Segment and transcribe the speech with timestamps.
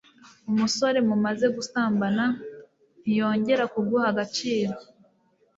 [0.49, 2.25] umusore mumaze gusambana
[3.01, 4.75] ntiyongera kuguha agaciro